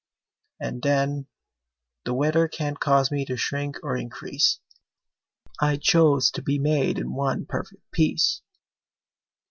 And, 0.59 0.81
then, 0.81 1.27
The 2.05 2.15
weather 2.15 2.47
can't 2.47 2.79
cause 2.79 3.11
me 3.11 3.23
to 3.25 3.37
shrink 3.37 3.77
or 3.83 3.95
increase: 3.95 4.59
I 5.59 5.77
chose 5.77 6.31
to 6.31 6.41
be 6.41 6.57
made 6.57 6.97
in 6.97 7.13
one 7.13 7.45
perfect 7.45 7.83
piece! 7.91 8.41